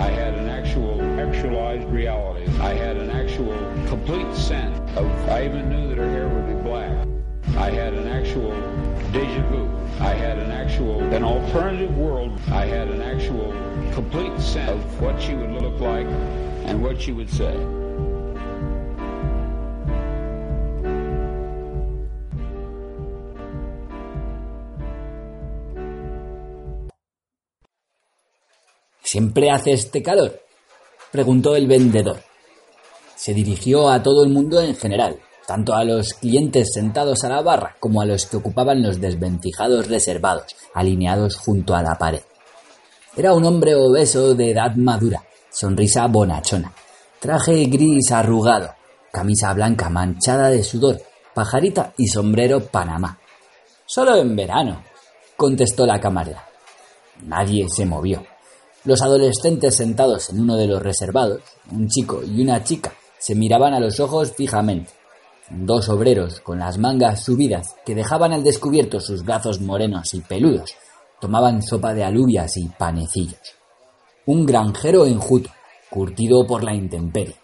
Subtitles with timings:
[0.00, 2.46] I had an actual actualized reality.
[2.58, 3.54] I had an actual
[3.86, 7.06] complete sense of, I even knew that her hair would be black.
[7.58, 8.50] I had an actual
[9.12, 9.68] deja vu.
[10.02, 12.40] I had an actual, an alternative world.
[12.50, 13.52] I had an actual
[13.92, 16.06] complete sense of what she would look like
[16.64, 17.54] and what she would say.
[29.10, 30.40] ¿Siempre hace este calor?
[31.10, 32.22] preguntó el vendedor.
[33.16, 37.42] Se dirigió a todo el mundo en general, tanto a los clientes sentados a la
[37.42, 42.20] barra como a los que ocupaban los desvencijados reservados, alineados junto a la pared.
[43.16, 46.72] Era un hombre obeso de edad madura, sonrisa bonachona,
[47.18, 48.76] traje gris arrugado,
[49.10, 51.02] camisa blanca manchada de sudor,
[51.34, 53.18] pajarita y sombrero panamá.
[53.86, 54.84] Solo en verano,
[55.36, 56.48] contestó la camarera.
[57.24, 58.29] Nadie se movió.
[58.82, 63.74] Los adolescentes sentados en uno de los reservados, un chico y una chica, se miraban
[63.74, 64.90] a los ojos fijamente.
[65.50, 70.74] Dos obreros con las mangas subidas que dejaban al descubierto sus brazos morenos y peludos
[71.20, 73.54] tomaban sopa de alubias y panecillos.
[74.24, 75.50] Un granjero enjuto,
[75.90, 77.36] curtido por la intemperie.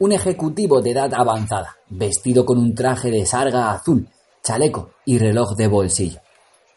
[0.00, 4.06] Un ejecutivo de edad avanzada, vestido con un traje de sarga azul,
[4.42, 6.20] chaleco y reloj de bolsillo.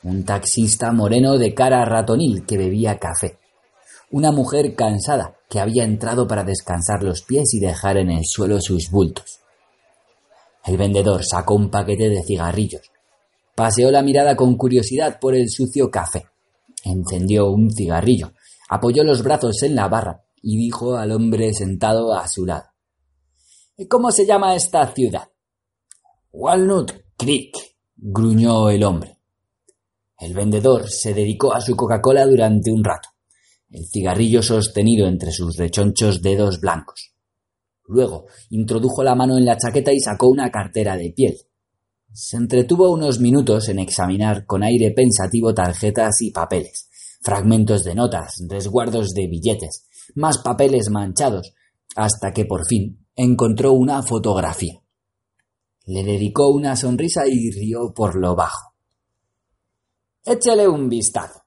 [0.04, 3.41] Un taxista moreno de cara ratonil que bebía café
[4.12, 8.60] una mujer cansada que había entrado para descansar los pies y dejar en el suelo
[8.60, 9.40] sus bultos.
[10.66, 12.92] El vendedor sacó un paquete de cigarrillos.
[13.56, 16.26] Paseó la mirada con curiosidad por el sucio café.
[16.84, 18.34] Encendió un cigarrillo,
[18.70, 22.66] apoyó los brazos en la barra y dijo al hombre sentado a su lado.
[23.90, 25.30] ¿Cómo se llama esta ciudad?
[26.34, 27.56] Walnut Creek,
[27.96, 29.18] gruñó el hombre.
[30.20, 33.11] El vendedor se dedicó a su Coca-Cola durante un rato
[33.72, 37.14] el cigarrillo sostenido entre sus rechonchos dedos blancos.
[37.86, 41.38] Luego introdujo la mano en la chaqueta y sacó una cartera de piel.
[42.14, 46.90] Se entretuvo unos minutos en examinar con aire pensativo tarjetas y papeles,
[47.22, 51.54] fragmentos de notas, resguardos de billetes, más papeles manchados,
[51.96, 54.82] hasta que por fin encontró una fotografía.
[55.86, 58.74] Le dedicó una sonrisa y rió por lo bajo.
[60.26, 61.41] Échale un vistazo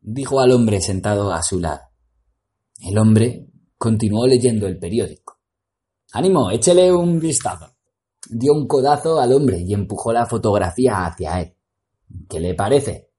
[0.00, 1.82] dijo al hombre sentado a su lado.
[2.80, 5.40] El hombre continuó leyendo el periódico.
[6.12, 7.76] Ánimo, échele un vistazo.
[8.30, 11.56] Dio un codazo al hombre y empujó la fotografía hacia él.
[12.28, 13.10] ¿Qué le parece?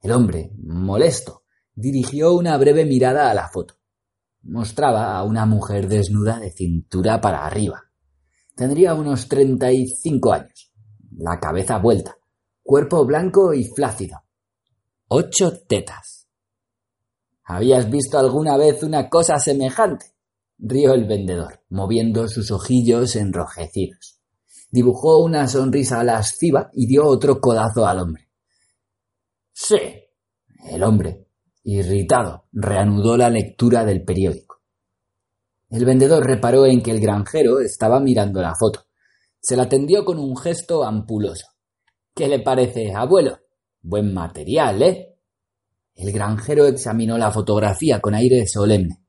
[0.00, 1.44] El hombre, molesto,
[1.74, 3.74] dirigió una breve mirada a la foto.
[4.42, 7.84] Mostraba a una mujer desnuda de cintura para arriba.
[8.54, 10.72] Tendría unos treinta y cinco años.
[11.16, 12.16] La cabeza vuelta,
[12.62, 14.18] cuerpo blanco y flácido,
[15.14, 16.26] ocho tetas.
[17.44, 20.06] ¿Habías visto alguna vez una cosa semejante?
[20.58, 24.20] rió el vendedor, moviendo sus ojillos enrojecidos.
[24.70, 28.28] Dibujó una sonrisa lasciva y dio otro codazo al hombre.
[29.52, 29.76] Sí.
[30.68, 31.28] El hombre,
[31.62, 34.62] irritado, reanudó la lectura del periódico.
[35.70, 38.86] El vendedor reparó en que el granjero estaba mirando la foto.
[39.40, 41.46] Se la tendió con un gesto ampuloso.
[42.14, 43.43] ¿Qué le parece, abuelo?
[43.86, 45.14] Buen material, ¿eh?
[45.94, 49.04] El granjero examinó la fotografía con aire solemne.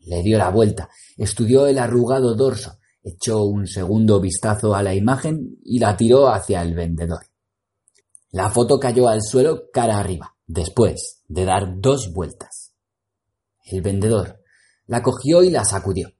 [0.00, 5.60] Le dio la vuelta, estudió el arrugado dorso, echó un segundo vistazo a la imagen
[5.62, 7.20] y la tiró hacia el vendedor.
[8.32, 12.72] La foto cayó al suelo cara arriba, después de dar dos vueltas.
[13.64, 14.42] El vendedor
[14.86, 16.10] la cogió y la sacudió.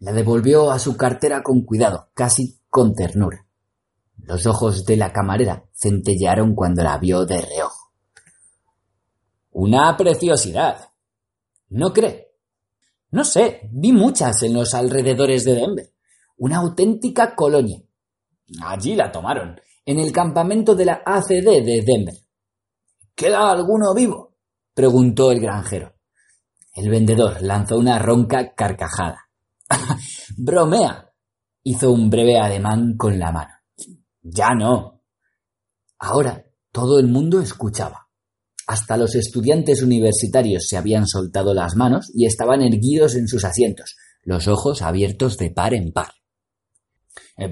[0.00, 3.46] La devolvió a su cartera con cuidado, casi con ternura.
[4.18, 7.92] Los ojos de la camarera centellearon cuando la vio de reojo.
[9.50, 10.88] Una preciosidad.
[11.70, 12.28] ¿No cree?
[13.10, 15.92] No sé, vi muchas en los alrededores de Denver.
[16.38, 17.82] Una auténtica colonia.
[18.62, 22.14] Allí la tomaron, en el campamento de la ACD de Denver.
[23.14, 24.34] ¿Queda alguno vivo?
[24.74, 25.94] preguntó el granjero.
[26.74, 29.28] El vendedor lanzó una ronca carcajada.
[30.36, 31.12] Bromea.
[31.64, 33.52] hizo un breve ademán con la mano.
[34.22, 35.01] Ya no.
[36.04, 38.08] Ahora todo el mundo escuchaba.
[38.66, 43.94] Hasta los estudiantes universitarios se habían soltado las manos y estaban erguidos en sus asientos,
[44.24, 46.10] los ojos abiertos de par en par.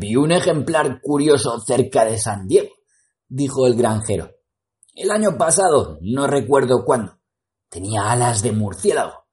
[0.00, 2.70] Vi un ejemplar curioso cerca de San Diego,
[3.28, 4.32] dijo el granjero.
[4.96, 7.20] El año pasado, no recuerdo cuándo.
[7.68, 9.26] Tenía alas de murciélago,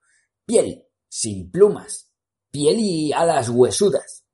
[0.45, 2.11] piel, sin plumas,
[2.51, 4.25] piel y alas huesudas.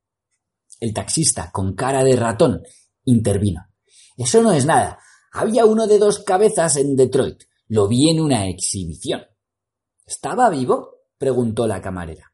[0.82, 2.64] El taxista, con cara de ratón,
[3.06, 3.73] intervino.
[4.18, 5.00] Eso no es nada.
[5.32, 7.44] Había uno de dos cabezas en Detroit.
[7.68, 9.24] Lo vi en una exhibición.
[10.06, 10.92] ¿Estaba vivo?
[11.18, 12.32] preguntó la camarera.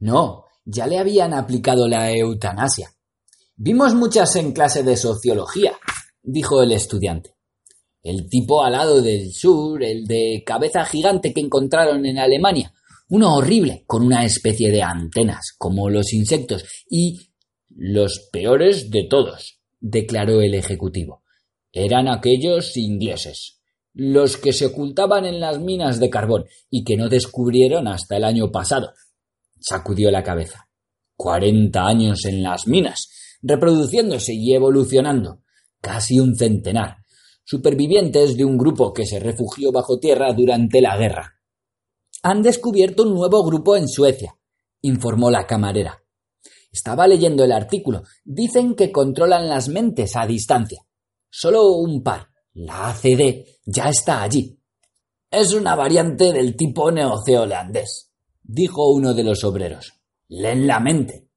[0.00, 2.90] No, ya le habían aplicado la eutanasia.
[3.56, 5.72] Vimos muchas en clase de sociología,
[6.22, 7.34] dijo el estudiante.
[8.02, 12.72] El tipo alado del sur, el de cabeza gigante que encontraron en Alemania,
[13.08, 17.18] uno horrible, con una especie de antenas, como los insectos, y
[17.70, 21.22] los peores de todos, declaró el ejecutivo.
[21.72, 23.60] Eran aquellos ingleses,
[23.92, 28.24] los que se ocultaban en las minas de carbón y que no descubrieron hasta el
[28.24, 28.92] año pasado.
[29.60, 30.68] Sacudió la cabeza.
[31.16, 33.10] Cuarenta años en las minas,
[33.42, 35.42] reproduciéndose y evolucionando.
[35.80, 36.98] Casi un centenar.
[37.44, 41.40] Supervivientes de un grupo que se refugió bajo tierra durante la guerra.
[42.22, 44.36] Han descubierto un nuevo grupo en Suecia,
[44.80, 46.02] informó la camarera.
[46.70, 48.02] Estaba leyendo el artículo.
[48.24, 50.82] Dicen que controlan las mentes a distancia.
[51.30, 52.28] Solo un par.
[52.54, 54.58] La ACD ya está allí.
[55.30, 58.10] Es una variante del tipo neozeolandés,
[58.42, 59.92] dijo uno de los obreros.
[60.28, 61.28] Leen la mente.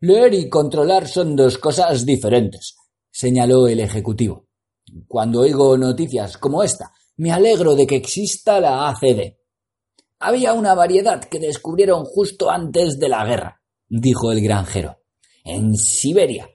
[0.00, 2.76] Leer y controlar son dos cosas diferentes,
[3.10, 4.48] señaló el ejecutivo.
[5.06, 9.36] Cuando oigo noticias como esta, me alegro de que exista la ACD.
[10.18, 14.98] Había una variedad que descubrieron justo antes de la guerra, dijo el granjero.
[15.44, 16.48] En Siberia.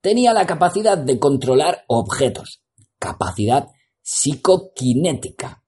[0.00, 2.62] Tenía la capacidad de controlar objetos.
[2.98, 3.68] Capacidad
[4.02, 5.62] psicoquinética.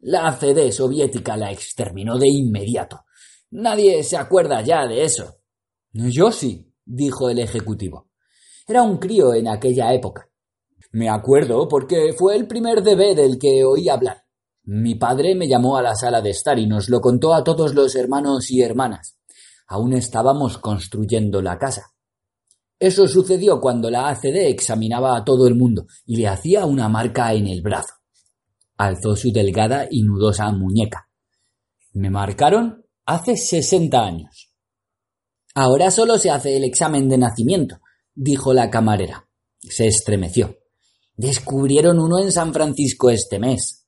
[0.00, 3.04] La ACD soviética la exterminó de inmediato.
[3.50, 5.36] Nadie se acuerda ya de eso.
[5.92, 8.08] Yo sí, dijo el ejecutivo.
[8.66, 10.28] Era un crío en aquella época.
[10.92, 14.24] Me acuerdo porque fue el primer bebé del que oí hablar.
[14.64, 17.74] Mi padre me llamó a la sala de estar y nos lo contó a todos
[17.74, 19.15] los hermanos y hermanas.
[19.66, 21.92] Aún estábamos construyendo la casa.
[22.78, 27.32] Eso sucedió cuando la ACD examinaba a todo el mundo y le hacía una marca
[27.32, 27.94] en el brazo.
[28.76, 31.08] Alzó su delgada y nudosa muñeca.
[31.94, 34.52] Me marcaron hace sesenta años.
[35.54, 37.78] Ahora solo se hace el examen de nacimiento,
[38.14, 39.26] dijo la camarera.
[39.58, 40.58] Se estremeció.
[41.16, 43.86] Descubrieron uno en San Francisco este mes.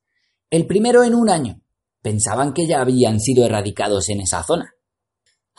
[0.49, 1.61] El primero en un año.
[2.01, 4.73] Pensaban que ya habían sido erradicados en esa zona.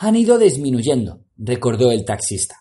[0.02, 2.56] Han ido disminuyendo, recordó el taxista.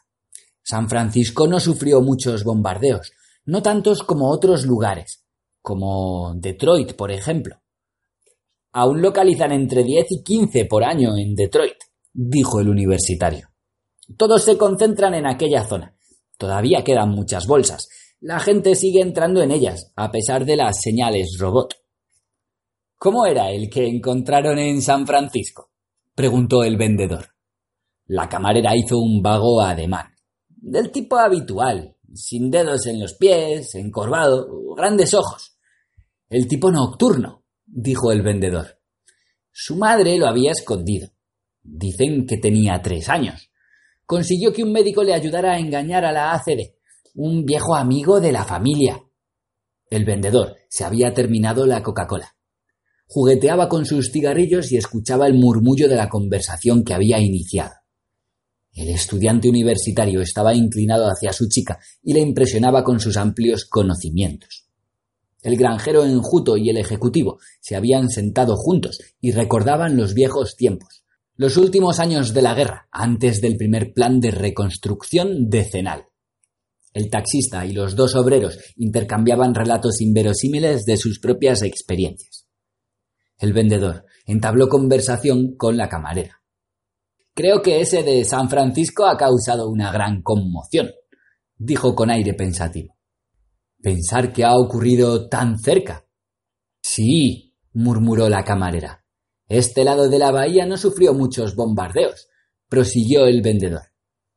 [0.62, 3.14] San Francisco no sufrió muchos bombardeos,
[3.46, 5.24] no tantos como otros lugares,
[5.62, 7.62] como Detroit, por ejemplo.
[8.74, 11.78] Aún localizan entre 10 y 15 por año en Detroit
[12.12, 13.48] dijo el universitario.
[14.18, 15.96] Todos se concentran en aquella zona.
[16.38, 17.88] Todavía quedan muchas bolsas.
[18.20, 21.74] La gente sigue entrando en ellas, a pesar de las señales robot.
[22.98, 25.70] ¿Cómo era el que encontraron en San Francisco?
[26.19, 27.27] Preguntó el vendedor.
[28.07, 30.13] La camarera hizo un vago ademán,
[30.50, 35.57] del tipo habitual, sin dedos en los pies, encorvado, grandes ojos.
[36.30, 38.81] El tipo nocturno, dijo el vendedor.
[39.49, 41.07] Su madre lo había escondido.
[41.64, 43.49] Dicen que tenía tres años.
[44.06, 46.73] Consiguió que un médico le ayudara a engañar a la ACD,
[47.16, 49.02] un viejo amigo de la familia.
[49.90, 52.35] El vendedor se había terminado la Coca-Cola.
[53.11, 57.73] Jugueteaba con sus cigarrillos y escuchaba el murmullo de la conversación que había iniciado.
[58.71, 64.68] El estudiante universitario estaba inclinado hacia su chica y le impresionaba con sus amplios conocimientos.
[65.42, 71.04] El granjero enjuto y el ejecutivo se habían sentado juntos y recordaban los viejos tiempos,
[71.35, 76.06] los últimos años de la guerra, antes del primer plan de reconstrucción decenal.
[76.94, 82.49] El taxista y los dos obreros intercambiaban relatos inverosímiles de sus propias experiencias.
[83.40, 86.42] El vendedor entabló conversación con la camarera.
[87.34, 90.92] Creo que ese de San Francisco ha causado una gran conmoción,
[91.58, 92.98] dijo con aire pensativo.
[93.81, 96.06] Pensar que ha ocurrido tan cerca.
[96.81, 99.06] Sí, murmuró la camarera.
[99.48, 102.28] Este lado de la bahía no sufrió muchos bombardeos,
[102.68, 103.84] prosiguió el vendedor.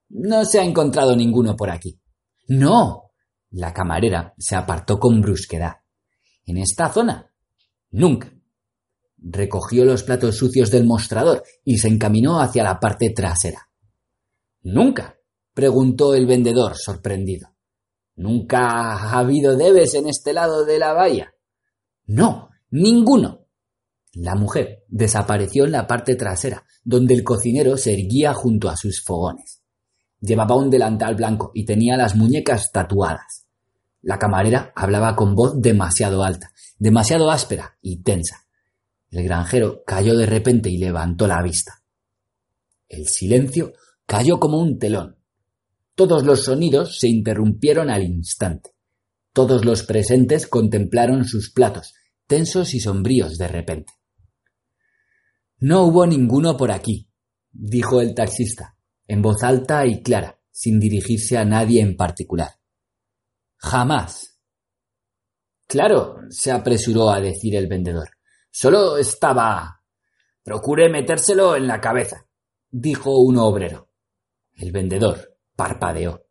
[0.09, 2.01] No se ha encontrado ninguno por aquí.
[2.47, 3.11] No.
[3.51, 5.79] La camarera se apartó con brusquedad.
[6.47, 7.31] ¿En esta zona?
[7.91, 8.33] Nunca.
[9.25, 13.69] Recogió los platos sucios del mostrador y se encaminó hacia la parte trasera.
[14.63, 15.17] ¿Nunca?
[15.55, 17.49] preguntó el vendedor sorprendido.
[18.17, 21.35] ¿Nunca ha habido debes en este lado de la bahía?
[22.07, 23.47] No, ninguno.
[24.15, 29.03] La mujer desapareció en la parte trasera, donde el cocinero se erguía junto a sus
[29.03, 29.63] fogones.
[30.21, 33.47] Llevaba un delantal blanco y tenía las muñecas tatuadas.
[34.03, 38.42] La camarera hablaba con voz demasiado alta, demasiado áspera y tensa.
[39.13, 41.83] El granjero cayó de repente y levantó la vista.
[42.89, 43.75] El silencio
[44.07, 45.19] cayó como un telón.
[45.95, 48.71] Todos los sonidos se interrumpieron al instante.
[49.35, 51.93] Todos los presentes contemplaron sus platos,
[52.27, 53.93] tensos y sombríos de repente.
[55.59, 57.07] No hubo ninguno por aquí,
[57.51, 58.77] dijo el taxista,
[59.07, 62.53] en voz alta y clara, sin dirigirse a nadie en particular.
[63.57, 64.39] Jamás.
[65.67, 68.09] Claro, se apresuró a decir el vendedor.
[68.55, 69.83] Solo estaba.
[70.45, 72.27] Procure metérselo en la cabeza,
[72.71, 73.89] dijo un obrero.
[74.55, 76.27] El vendedor parpadeó.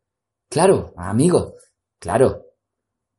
[0.48, 1.56] Claro, amigo,
[1.98, 2.46] claro.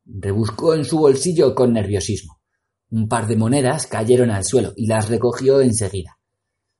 [0.05, 2.39] Rebuscó en su bolsillo con nerviosismo.
[2.91, 6.17] Un par de monedas cayeron al suelo y las recogió enseguida.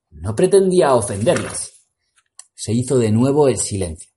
[0.10, 1.88] No pretendía ofenderles.
[2.54, 4.12] Se hizo de nuevo el silencio.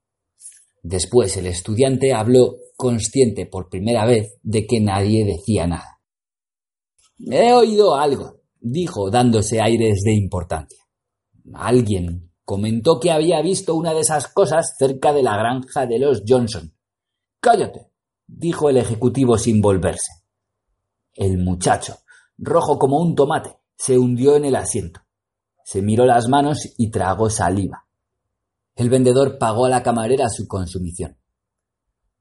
[0.80, 5.95] Después el estudiante habló consciente por primera vez de que nadie decía nada.
[7.18, 10.78] He oído algo, dijo, dándose aires de importancia.
[11.54, 16.22] Alguien comentó que había visto una de esas cosas cerca de la granja de los
[16.26, 16.74] Johnson.
[17.40, 17.90] Cállate,
[18.26, 20.12] dijo el ejecutivo sin volverse.
[21.14, 21.98] El muchacho,
[22.36, 25.00] rojo como un tomate, se hundió en el asiento.
[25.64, 27.86] Se miró las manos y tragó saliva.
[28.74, 31.18] El vendedor pagó a la camarera su consumición.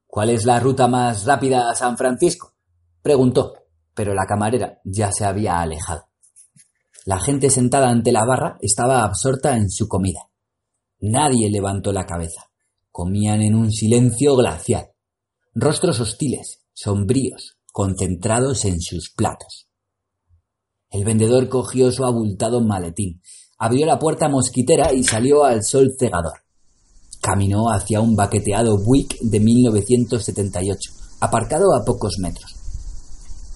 [0.07, 2.53] ¿Cuál es la ruta más rápida a San Francisco?
[3.01, 3.64] preguntó
[3.95, 6.09] pero la camarera ya se había alejado.
[7.05, 10.29] La gente sentada ante la barra estaba absorta en su comida.
[10.99, 12.49] Nadie levantó la cabeza.
[12.91, 14.89] Comían en un silencio glacial.
[15.53, 19.67] Rostros hostiles, sombríos, concentrados en sus platos.
[20.89, 23.21] El vendedor cogió su abultado maletín,
[23.57, 26.39] abrió la puerta mosquitera y salió al sol cegador.
[27.21, 32.54] Caminó hacia un baqueteado Buick de 1978, aparcado a pocos metros.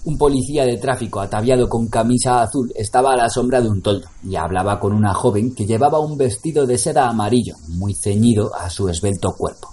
[0.05, 4.07] Un policía de tráfico ataviado con camisa azul estaba a la sombra de un toldo
[4.23, 8.69] y hablaba con una joven que llevaba un vestido de seda amarillo muy ceñido a
[8.69, 9.67] su esbelto cuerpo.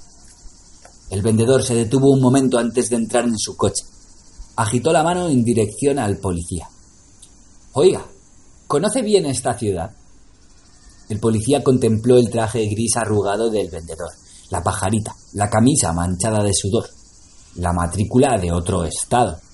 [1.11, 3.85] El vendedor se detuvo un momento antes de entrar en su coche.
[4.57, 6.69] Agitó la mano en dirección al policía.
[7.75, 8.05] Oiga,
[8.67, 9.93] ¿conoce bien esta ciudad?
[11.09, 14.11] El policía contempló el traje gris arrugado del vendedor,
[14.51, 16.89] la pajarita, la camisa manchada de sudor,
[17.55, 19.46] la matrícula de otro estado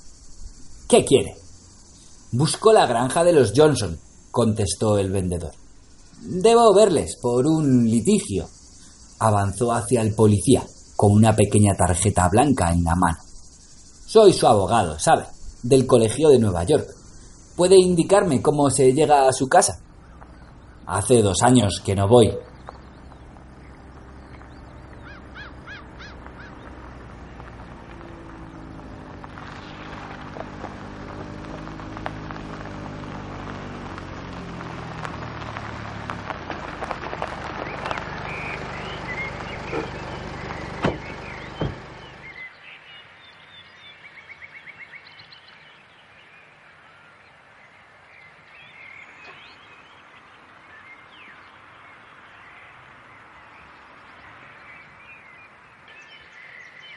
[0.92, 1.34] ¿Qué quiere?
[2.32, 3.99] Busco la granja de los Johnson,
[4.30, 5.52] contestó el vendedor.
[6.20, 8.46] Debo verles por un litigio.
[9.18, 10.62] Avanzó hacia el policía
[10.94, 13.16] con una pequeña tarjeta blanca en la mano.
[14.04, 15.25] Soy su abogado, ¿sabe?
[15.62, 16.87] Del Colegio de Nueva York.
[17.56, 19.80] ¿Puede indicarme cómo se llega a su casa?
[20.84, 22.37] Hace dos años que no voy,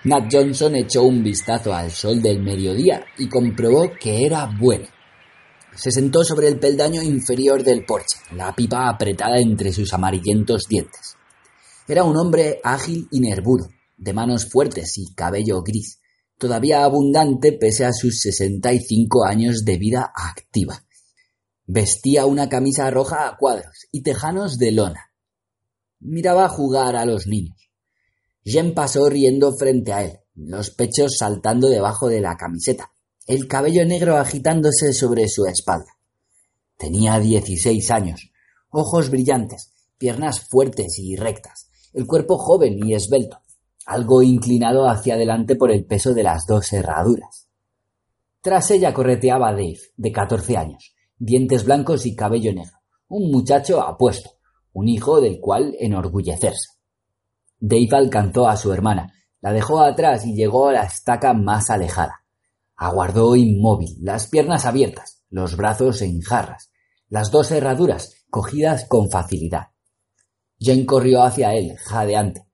[0.06, 4.86] Nat Johnson echó un vistazo al sol del mediodía y comprobó que era bueno.
[5.76, 11.16] Se sentó sobre el peldaño inferior del porche, la pipa apretada entre sus amarillentos dientes.
[11.88, 16.00] Era un hombre ágil y nervudo, de manos fuertes y cabello gris,
[16.38, 20.84] todavía abundante pese a sus sesenta y cinco años de vida activa.
[21.66, 25.12] Vestía una camisa roja a cuadros y tejanos de lona.
[26.00, 27.65] Miraba jugar a los niños.
[28.46, 32.92] Jen pasó riendo frente a él, los pechos saltando debajo de la camiseta,
[33.26, 35.98] el cabello negro agitándose sobre su espalda.
[36.78, 38.32] Tenía dieciséis años,
[38.70, 43.40] ojos brillantes, piernas fuertes y rectas, el cuerpo joven y esbelto,
[43.84, 47.48] algo inclinado hacia adelante por el peso de las dos herraduras.
[48.42, 54.30] Tras ella correteaba Dave, de catorce años, dientes blancos y cabello negro, un muchacho apuesto,
[54.72, 56.75] un hijo del cual enorgullecerse.
[57.60, 62.26] Dave alcanzó a su hermana, la dejó atrás y llegó a la estaca más alejada.
[62.76, 66.72] Aguardó inmóvil, las piernas abiertas, los brazos en jarras,
[67.10, 69.68] las dos herraduras cogidas con facilidad.
[70.60, 72.48] Jane corrió hacia él, jadeante.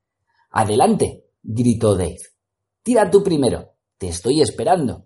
[0.52, 1.26] ¡Adelante!
[1.42, 2.20] gritó Dave.
[2.84, 3.76] Tira tú primero.
[3.98, 5.06] Te estoy esperando.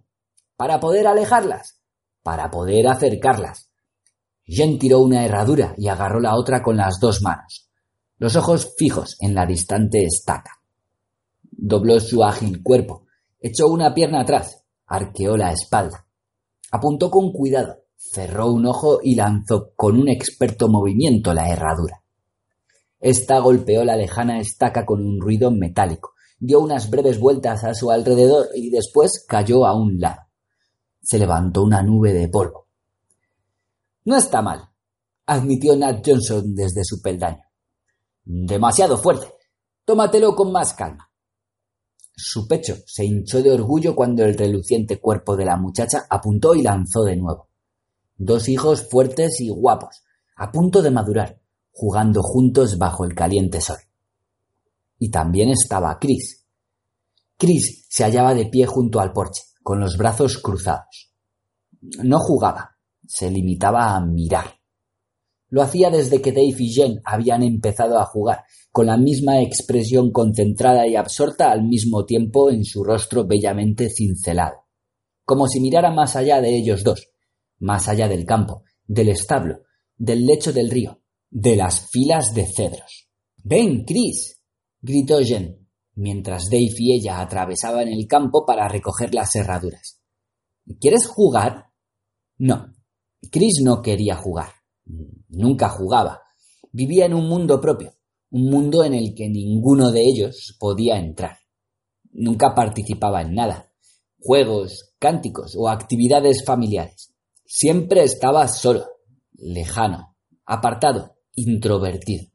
[0.56, 1.82] Para poder alejarlas.
[2.24, 3.70] Para poder acercarlas.
[4.46, 7.65] Jen tiró una herradura y agarró la otra con las dos manos,
[8.18, 10.62] los ojos fijos en la distante estaca.
[11.52, 13.06] Dobló su ágil cuerpo,
[13.40, 16.06] echó una pierna atrás, arqueó la espalda.
[16.72, 22.02] Apuntó con cuidado, cerró un ojo y lanzó con un experto movimiento la herradura.
[23.00, 27.92] Esta golpeó la lejana estaca con un ruido metálico, dio unas breves vueltas a su
[27.92, 30.22] alrededor y después cayó a un lado.
[31.02, 32.68] Se levantó una nube de polvo.
[34.06, 34.70] No está mal,
[35.26, 37.45] admitió Nat Johnson desde su peldaño.
[38.26, 39.34] Demasiado fuerte.
[39.86, 41.12] Tómatelo con más calma.
[42.16, 46.64] Su pecho se hinchó de orgullo cuando el reluciente cuerpo de la muchacha apuntó y
[46.64, 47.50] lanzó de nuevo.
[48.18, 50.02] Dos hijos fuertes y guapos,
[50.38, 51.40] a punto de madurar,
[51.72, 53.78] jugando juntos bajo el caliente sol.
[54.98, 56.48] Y también estaba Chris.
[57.38, 61.14] Chris se hallaba de pie junto al porche, con los brazos cruzados.
[62.02, 64.56] No jugaba, se limitaba a mirar.
[65.56, 68.44] Lo hacía desde que Dave y Jen habían empezado a jugar,
[68.74, 74.66] con la misma expresión concentrada y absorta al mismo tiempo en su rostro bellamente cincelado,
[75.24, 77.08] como si mirara más allá de ellos dos,
[77.58, 79.62] más allá del campo, del establo,
[79.96, 83.08] del lecho del río, de las filas de cedros.
[83.38, 84.42] Ven, Chris.
[84.82, 90.02] gritó Jen, mientras Dave y ella atravesaban el campo para recoger las herraduras.
[90.82, 91.68] ¿Quieres jugar?
[92.40, 92.74] No,
[93.32, 94.55] Chris no quería jugar.
[95.30, 96.22] Nunca jugaba.
[96.72, 97.94] Vivía en un mundo propio,
[98.32, 101.38] un mundo en el que ninguno de ellos podía entrar.
[102.12, 103.72] Nunca participaba en nada.
[104.20, 107.14] Juegos, cánticos o actividades familiares.
[107.46, 108.86] Siempre estaba solo,
[109.34, 110.16] lejano,
[110.46, 112.26] apartado, introvertido,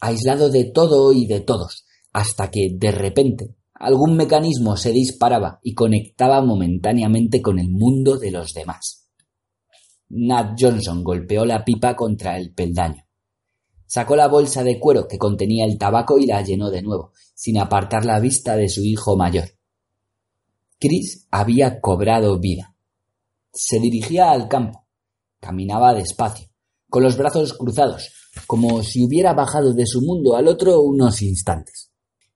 [0.00, 5.74] aislado de todo y de todos, hasta que, de repente, algún mecanismo se disparaba y
[5.74, 9.09] conectaba momentáneamente con el mundo de los demás.
[10.10, 13.06] Nat Johnson golpeó la pipa contra el peldaño.
[13.86, 17.58] Sacó la bolsa de cuero que contenía el tabaco y la llenó de nuevo, sin
[17.58, 19.50] apartar la vista de su hijo mayor.
[20.78, 22.74] Chris había cobrado vida.
[23.52, 24.86] Se dirigía al campo.
[25.38, 26.48] Caminaba despacio,
[26.88, 28.12] con los brazos cruzados,
[28.46, 31.90] como si hubiera bajado de su mundo al otro unos instantes.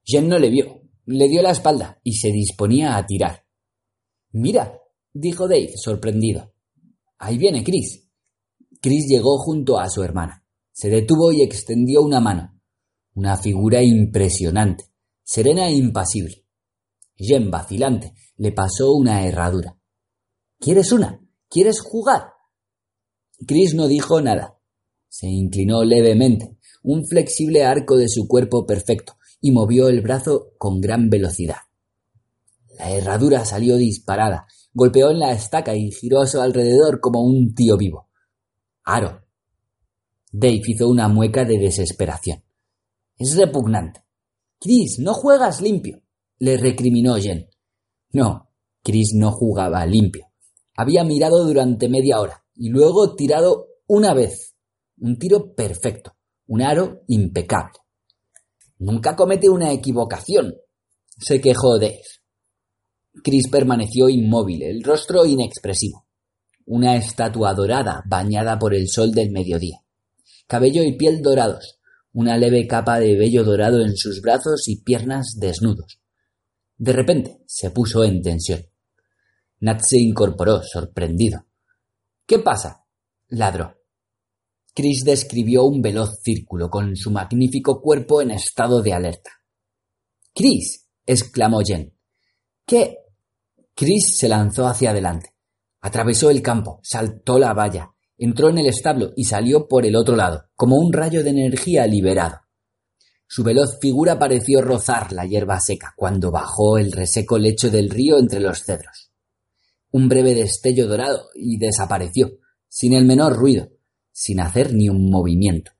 [0.05, 3.45] Jen no le vio, le dio la espalda y se disponía a tirar.
[4.33, 4.81] Mira,
[5.13, 6.54] dijo Dave, sorprendido.
[7.25, 8.07] Ahí viene Chris.
[8.83, 10.45] Chris llegó junto a su hermana.
[10.73, 12.61] Se detuvo y extendió una mano.
[13.15, 14.85] Una figura impresionante,
[15.23, 16.45] serena e impasible.
[17.17, 19.79] Jen, vacilante, le pasó una herradura.
[20.59, 21.19] ¿Quieres una?
[21.49, 22.25] ¿Quieres jugar?
[23.47, 24.59] Chris no dijo nada.
[25.09, 30.79] Se inclinó levemente, un flexible arco de su cuerpo perfecto, y movió el brazo con
[30.79, 31.57] gran velocidad.
[32.79, 37.55] La herradura salió disparada, golpeó en la estaca y giró a su alrededor como un
[37.55, 38.11] tío vivo.
[38.85, 39.23] Aro.
[40.33, 42.43] Dave hizo una mueca de desesperación.
[43.17, 44.05] Es repugnante.
[44.61, 46.03] Chris, no juegas limpio,
[46.39, 47.49] le recriminó Jen.
[48.13, 48.51] No,
[48.83, 50.27] Chris no jugaba limpio.
[50.77, 54.57] Había mirado durante media hora y luego tirado una vez.
[54.99, 57.79] Un tiro perfecto, un aro impecable.
[58.79, 60.55] Nunca comete una equivocación,
[61.17, 62.03] se quejó Dave.
[63.23, 66.07] Chris permaneció inmóvil, el rostro inexpresivo.
[66.67, 69.79] Una estatua dorada bañada por el sol del mediodía.
[70.47, 71.79] Cabello y piel dorados,
[72.13, 76.01] una leve capa de vello dorado en sus brazos y piernas desnudos.
[76.77, 78.67] De repente se puso en tensión.
[79.61, 81.47] Nat se incorporó, sorprendido.
[82.27, 82.85] ¿Qué pasa?
[83.29, 83.79] ladró.
[84.75, 89.31] Chris describió un veloz círculo con su magnífico cuerpo en estado de alerta.
[90.35, 91.97] Chris, exclamó Jen.
[92.67, 93.04] ¿Qué?
[93.75, 95.35] Chris se lanzó hacia adelante.
[95.81, 100.17] Atravesó el campo, saltó la valla, entró en el establo y salió por el otro
[100.17, 102.41] lado, como un rayo de energía liberado.
[103.27, 108.19] Su veloz figura pareció rozar la hierba seca cuando bajó el reseco lecho del río
[108.19, 109.11] entre los cedros.
[109.91, 113.71] Un breve destello dorado y desapareció, sin el menor ruido,
[114.13, 115.73] sin hacer ni un movimiento.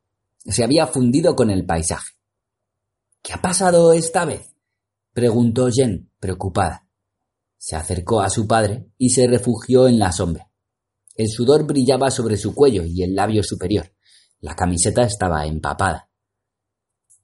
[0.45, 2.15] Se había fundido con el paisaje.
[3.23, 4.55] ¿Qué ha pasado esta vez?
[5.13, 6.84] preguntó Jen, preocupada.
[7.65, 10.51] Se acercó a su padre y se refugió en la sombra.
[11.15, 13.91] El sudor brillaba sobre su cuello y el labio superior.
[14.41, 16.11] La camiseta estaba empapada.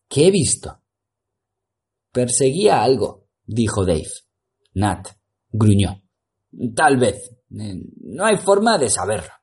[0.09, 0.81] ¿Qué he visto?
[2.11, 4.09] Perseguía algo, dijo Dave.
[4.73, 5.09] Nat
[5.51, 6.03] gruñó.
[6.75, 7.37] Tal vez.
[7.51, 9.35] No hay forma de saberlo.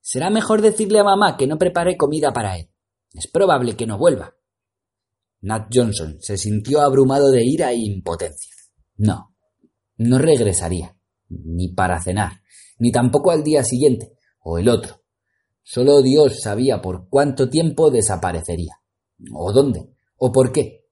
[0.00, 2.70] Será mejor decirle a mamá que no prepare comida para él.
[3.12, 4.34] Es probable que no vuelva.
[5.42, 8.54] Nat Johnson se sintió abrumado de ira e impotencia.
[8.96, 9.35] No,
[9.96, 10.96] no regresaría,
[11.28, 12.42] ni para cenar,
[12.78, 15.02] ni tampoco al día siguiente, o el otro.
[15.62, 18.80] Solo Dios sabía por cuánto tiempo desaparecería,
[19.32, 20.84] o dónde, o por qué.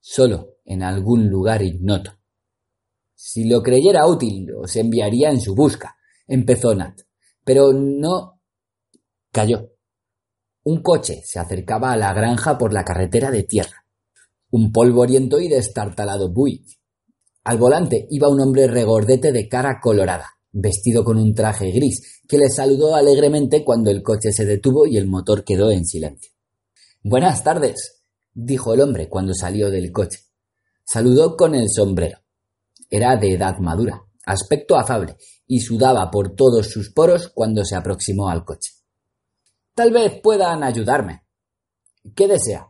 [0.00, 2.12] Solo en algún lugar ignoto.
[3.14, 7.00] Si lo creyera útil, os enviaría en su busca, empezó Nat.
[7.44, 8.40] Pero no.
[9.32, 9.70] cayó.
[10.64, 13.86] Un coche se acercaba a la granja por la carretera de tierra.
[14.50, 16.75] Un polvoriento y destartalado Buick.
[17.46, 22.38] Al volante iba un hombre regordete de cara colorada, vestido con un traje gris, que
[22.38, 26.32] le saludó alegremente cuando el coche se detuvo y el motor quedó en silencio.
[27.04, 28.02] Buenas tardes,
[28.34, 30.18] dijo el hombre cuando salió del coche.
[30.84, 32.18] Saludó con el sombrero.
[32.90, 38.28] Era de edad madura, aspecto afable, y sudaba por todos sus poros cuando se aproximó
[38.28, 38.72] al coche.
[39.72, 41.22] Tal vez puedan ayudarme.
[42.12, 42.66] ¿Qué desea?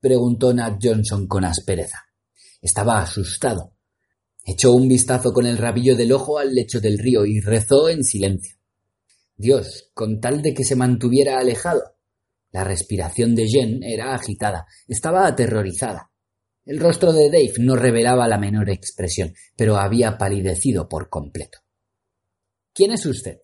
[0.00, 2.04] preguntó Nat Johnson con aspereza.
[2.60, 3.77] Estaba asustado.
[4.50, 8.02] Echó un vistazo con el rabillo del ojo al lecho del río y rezó en
[8.02, 8.56] silencio.
[9.36, 11.82] Dios, con tal de que se mantuviera alejado.
[12.50, 16.10] La respiración de Jen era agitada, estaba aterrorizada.
[16.64, 21.58] El rostro de Dave no revelaba la menor expresión, pero había palidecido por completo.
[22.72, 23.40] ¿Quién es usted?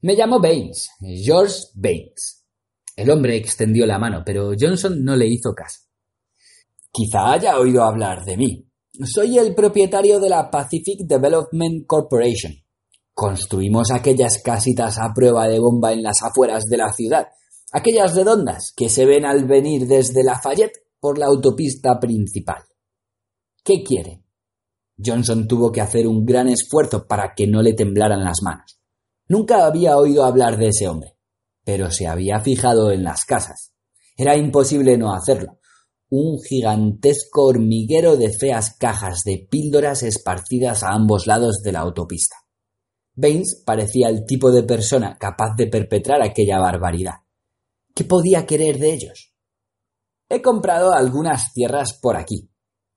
[0.00, 2.46] Me llamo Baines, George Baines.
[2.96, 5.80] El hombre extendió la mano, pero Johnson no le hizo caso.
[6.90, 8.69] Quizá haya oído hablar de mí.
[9.02, 12.52] Soy el propietario de la Pacific Development Corporation.
[13.14, 17.28] Construimos aquellas casitas a prueba de bomba en las afueras de la ciudad,
[17.72, 22.62] aquellas redondas que se ven al venir desde Lafayette por la autopista principal.
[23.64, 24.22] ¿Qué quiere?
[25.02, 28.82] Johnson tuvo que hacer un gran esfuerzo para que no le temblaran las manos.
[29.28, 31.16] Nunca había oído hablar de ese hombre,
[31.64, 33.72] pero se había fijado en las casas.
[34.14, 35.59] Era imposible no hacerlo.
[36.10, 42.36] Un gigantesco hormiguero de feas cajas de píldoras esparcidas a ambos lados de la autopista.
[43.14, 47.20] Baines parecía el tipo de persona capaz de perpetrar aquella barbaridad.
[47.94, 49.34] ¿Qué podía querer de ellos?
[50.28, 52.50] He comprado algunas tierras por aquí,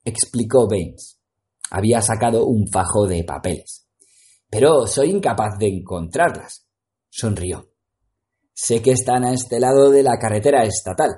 [0.04, 1.19] explicó Baines.
[1.69, 3.88] Había sacado un fajo de papeles.
[4.49, 6.67] Pero soy incapaz de encontrarlas.
[7.10, 7.69] Sonrió.
[8.54, 11.10] Sé que están a este lado de la carretera estatal,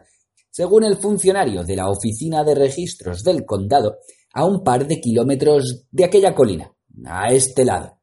[0.55, 3.97] según el funcionario de la oficina de registros del condado,
[4.33, 6.73] a un par de kilómetros de aquella colina,
[7.05, 7.99] a este lado.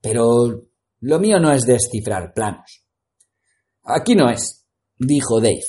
[0.00, 0.62] Pero
[1.00, 2.86] lo mío no es descifrar planos.
[3.82, 4.64] Aquí no es,
[4.96, 5.60] dijo Dave.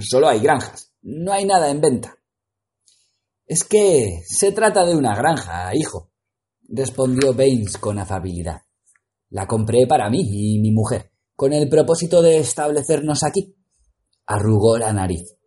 [0.00, 0.92] Solo hay granjas.
[1.00, 2.14] No hay nada en venta.
[3.46, 6.12] Es que se trata de una granja, hijo,
[6.68, 8.60] respondió Baines con afabilidad.
[9.30, 13.56] La compré para mí y mi mujer, con el propósito de establecernos aquí.
[14.26, 15.37] Arrugó la nariz.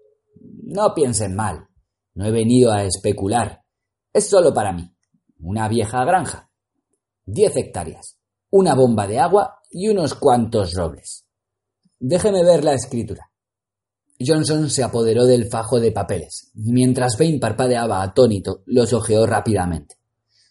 [0.73, 1.67] No piensen mal.
[2.13, 3.61] No he venido a especular.
[4.13, 4.95] Es solo para mí.
[5.37, 6.49] Una vieja granja.
[7.25, 8.17] Diez hectáreas.
[8.51, 11.25] Una bomba de agua y unos cuantos robles.
[11.99, 13.29] Déjeme ver la escritura.
[14.25, 19.95] Johnson se apoderó del fajo de papeles, y mientras Bain parpadeaba atónito, los hojeó rápidamente.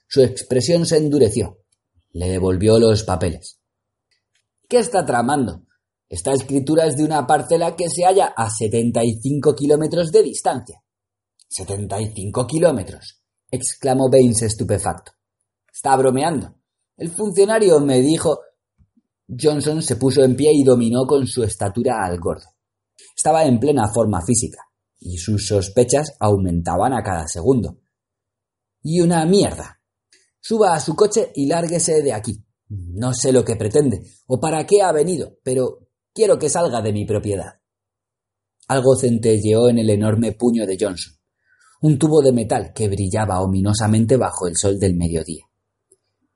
[0.07, 1.61] Su expresión se endureció.
[2.13, 3.59] Le devolvió los papeles.
[4.69, 5.65] ¿Qué está tramando?
[6.11, 10.25] Esta escritura es de una parcela que se halla a setenta y cinco kilómetros de
[10.25, 10.83] distancia.
[11.49, 13.23] ¿Setenta y cinco kilómetros?
[13.49, 15.13] exclamó Baines estupefacto.
[15.73, 16.53] Está bromeando.
[16.97, 18.41] El funcionario me dijo.
[19.29, 22.47] Johnson se puso en pie y dominó con su estatura al gordo.
[23.17, 24.65] Estaba en plena forma física,
[24.99, 27.79] y sus sospechas aumentaban a cada segundo.
[28.83, 29.81] Y una mierda.
[30.41, 32.45] Suba a su coche y lárguese de aquí.
[32.69, 36.93] No sé lo que pretende, o para qué ha venido, pero quiero que salga de
[36.93, 37.61] mi propiedad.
[38.69, 41.15] Algo centelleó en el enorme puño de Johnson,
[41.83, 45.45] un tubo de metal que brillaba ominosamente bajo el sol del mediodía.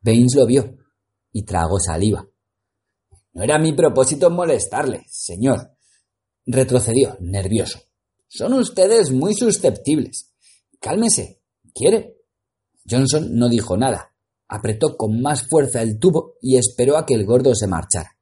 [0.01, 0.77] Baines lo vio
[1.33, 2.29] y tragó saliva.
[3.33, 5.75] No era mi propósito molestarle, señor,
[6.47, 7.79] Retrocedió, nervioso.
[8.29, 10.35] Son ustedes muy susceptibles.
[10.79, 11.41] Cálmese.
[11.75, 12.19] ¿Quiere?
[12.89, 14.15] Johnson no dijo nada.
[14.49, 18.13] Apretó con más fuerza el tubo y esperó a que el gordo se marchara.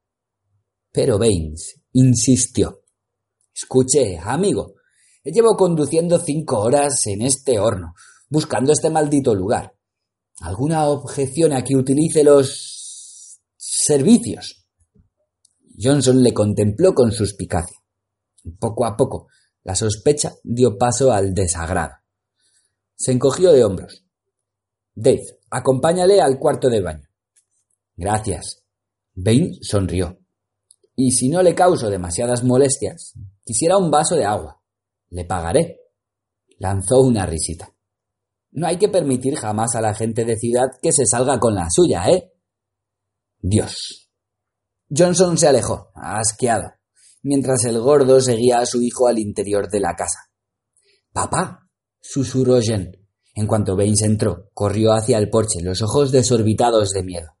[0.93, 2.83] Pero Baines insistió.
[3.53, 4.75] Escuche, amigo.
[5.23, 7.93] Llevo conduciendo cinco horas en este horno,
[8.29, 9.75] buscando este maldito lugar.
[10.41, 14.67] ¿Alguna objeción a que utilice los servicios?
[15.81, 17.77] Johnson le contempló con suspicacia.
[18.59, 19.27] Poco a poco,
[19.63, 21.93] la sospecha dio paso al desagrado.
[22.95, 24.05] Se encogió de hombros.
[24.93, 27.09] Dave, acompáñale al cuarto de baño.
[27.95, 28.63] Gracias.
[29.15, 30.22] Bain sonrió.
[30.95, 34.61] Y si no le causo demasiadas molestias, quisiera un vaso de agua.
[35.09, 35.79] Le pagaré.
[36.59, 37.73] Lanzó una risita.
[38.51, 41.67] No hay que permitir jamás a la gente de ciudad que se salga con la
[41.71, 42.31] suya, ¿eh?
[43.39, 44.11] Dios.
[44.95, 46.71] Johnson se alejó, asqueado,
[47.23, 50.29] mientras el gordo seguía a su hijo al interior de la casa.
[51.11, 51.67] Papá,
[51.99, 52.91] susurró Jen.
[53.35, 57.35] En cuanto Baines entró, corrió hacia el porche, los ojos desorbitados de miedo.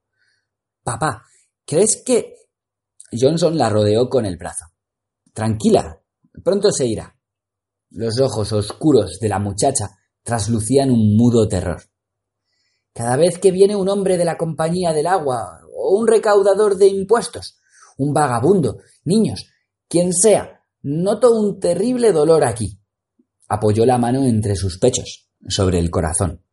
[0.83, 1.23] Papá,
[1.65, 2.33] ¿crees que...
[3.19, 4.65] Johnson la rodeó con el brazo.
[5.33, 6.01] Tranquila,
[6.43, 7.17] pronto se irá.
[7.89, 11.81] Los ojos oscuros de la muchacha traslucían un mudo terror.
[12.93, 16.87] Cada vez que viene un hombre de la compañía del agua o un recaudador de
[16.87, 17.59] impuestos,
[17.97, 19.47] un vagabundo, niños,
[19.87, 22.79] quien sea, noto un terrible dolor aquí.
[23.47, 26.43] Apoyó la mano entre sus pechos, sobre el corazón.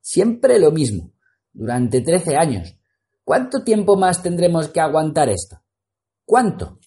[0.00, 1.12] Siempre lo mismo,
[1.52, 2.77] durante trece años.
[3.28, 5.60] ¿Cuánto tiempo más tendremos que aguantar esto?
[6.24, 6.78] ¿Cuánto?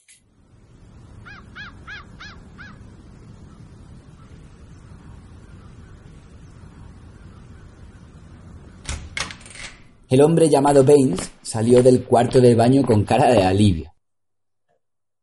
[10.09, 13.93] El hombre llamado Baines salió del cuarto de baño con cara de alivio.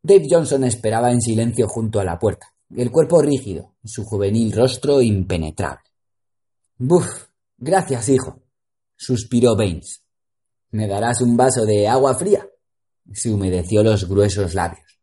[0.00, 5.02] Dave Johnson esperaba en silencio junto a la puerta, el cuerpo rígido, su juvenil rostro
[5.02, 5.90] impenetrable.
[6.76, 7.26] Buf,
[7.56, 8.40] gracias, hijo,
[8.96, 10.04] suspiró Baines.
[10.70, 12.46] ¿Me darás un vaso de agua fría?
[13.12, 15.00] Se humedeció los gruesos labios.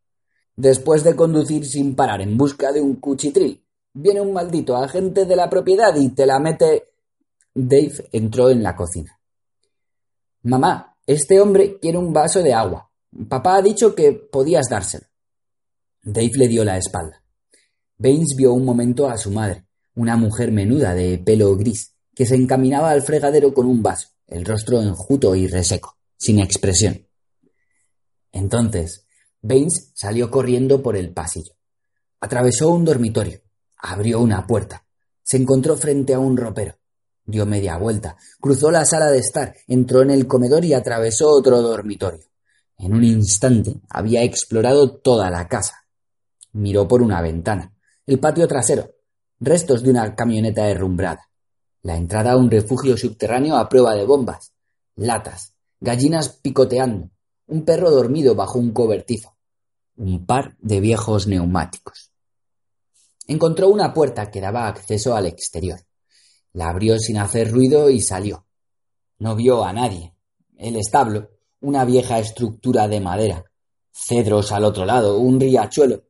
[0.55, 5.35] Después de conducir sin parar en busca de un cuchitril, viene un maldito agente de
[5.35, 6.91] la propiedad y te la mete.
[7.53, 9.19] Dave entró en la cocina.
[10.43, 12.91] Mamá, este hombre quiere un vaso de agua.
[13.27, 15.05] Papá ha dicho que podías dárselo.
[16.03, 17.23] Dave le dio la espalda.
[17.97, 22.35] Baines vio un momento a su madre, una mujer menuda de pelo gris, que se
[22.35, 27.07] encaminaba al fregadero con un vaso, el rostro enjuto y reseco, sin expresión.
[28.31, 29.05] Entonces,
[29.41, 31.53] Baines salió corriendo por el pasillo.
[32.19, 33.41] Atravesó un dormitorio,
[33.77, 34.85] abrió una puerta,
[35.23, 36.75] se encontró frente a un ropero.
[37.25, 41.61] Dio media vuelta, cruzó la sala de estar, entró en el comedor y atravesó otro
[41.61, 42.25] dormitorio.
[42.77, 45.85] En un instante había explorado toda la casa.
[46.51, 47.73] Miró por una ventana,
[48.05, 48.91] el patio trasero,
[49.39, 51.29] restos de una camioneta derrumbrada,
[51.85, 54.53] la entrada a un refugio subterráneo a prueba de bombas,
[54.95, 57.11] latas, gallinas picoteando,
[57.45, 59.35] un perro dormido bajo un cobertizo,
[59.95, 62.11] un par de viejos neumáticos.
[63.27, 65.79] Encontró una puerta que daba acceso al exterior.
[66.53, 68.47] La abrió sin hacer ruido y salió.
[69.19, 70.15] No vio a nadie.
[70.57, 71.29] El establo,
[71.61, 73.45] una vieja estructura de madera,
[73.91, 76.01] cedros al otro lado, un riachuelo,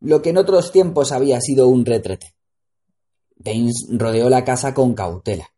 [0.00, 2.34] lo que en otros tiempos había sido un retrete.
[3.44, 5.48] Baines rodeó la casa con cautela.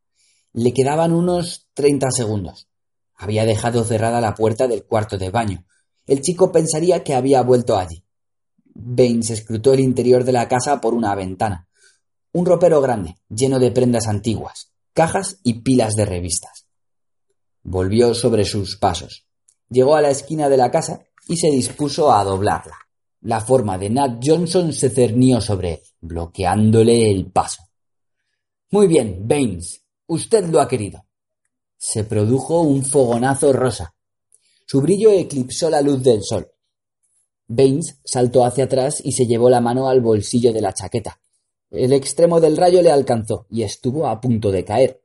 [0.52, 2.68] Le quedaban unos treinta segundos.
[3.16, 5.66] Había dejado cerrada la puerta del cuarto de baño.
[6.06, 8.04] El chico pensaría que había vuelto allí.
[8.74, 11.68] Baines escrutó el interior de la casa por una ventana.
[12.32, 16.66] Un ropero grande, lleno de prendas antiguas, cajas y pilas de revistas.
[17.62, 19.26] Volvió sobre sus pasos.
[19.68, 22.76] Llegó a la esquina de la casa y se dispuso a doblarla.
[23.20, 27.62] La forma de Nat Johnson se cernió sobre él, bloqueándole el paso.
[28.70, 31.04] Muy bien, Baines, usted lo ha querido.
[31.76, 33.94] Se produjo un fogonazo rosa.
[34.66, 36.50] Su brillo eclipsó la luz del sol.
[37.46, 41.20] Baines saltó hacia atrás y se llevó la mano al bolsillo de la chaqueta,
[41.74, 45.02] el extremo del rayo le alcanzó y estuvo a punto de caer.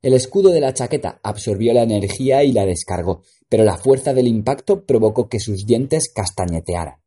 [0.00, 4.26] El escudo de la chaqueta absorbió la energía y la descargó, pero la fuerza del
[4.26, 7.02] impacto provocó que sus dientes castañetearan.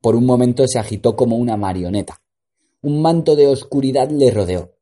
[0.00, 2.22] Por un momento se agitó como una marioneta.
[2.82, 4.73] Un manto de oscuridad le rodeó.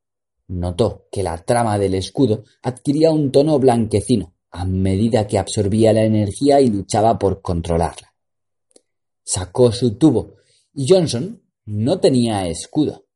[0.53, 6.05] Notó que la trama del escudo adquiría un tono blanquecino a medida que absorbía la
[6.05, 8.15] energía y luchaba por controlarla.
[9.25, 10.35] Sacó su tubo
[10.75, 13.07] y Johnson no tenía escudo.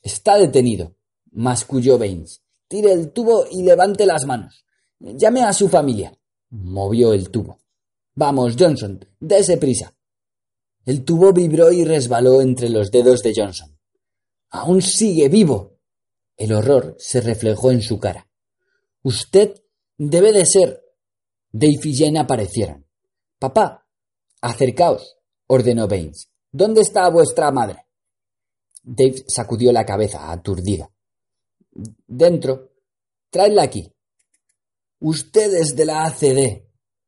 [0.00, 0.94] Está detenido,
[1.32, 2.42] masculló Baines.
[2.68, 4.64] Tire el tubo y levante las manos.
[5.00, 6.16] Llame a su familia.
[6.50, 7.58] Movió el tubo.
[8.14, 9.92] Vamos, Johnson, dése prisa.
[10.86, 13.76] El tubo vibró y resbaló entre los dedos de Johnson.
[14.50, 15.73] Aún sigue vivo.
[16.36, 18.28] El horror se reflejó en su cara.
[19.02, 19.54] Usted
[19.96, 20.82] debe de ser.
[21.52, 22.86] Dave y Jane aparecieron.
[23.38, 23.86] Papá,
[24.40, 25.16] acercaos,
[25.46, 26.28] ordenó Baines.
[26.50, 27.86] ¿Dónde está vuestra madre?
[28.82, 30.90] Dave sacudió la cabeza, aturdida.
[32.06, 32.72] Dentro.
[33.30, 33.92] Traedla aquí.
[35.00, 36.64] Usted es de la ACD,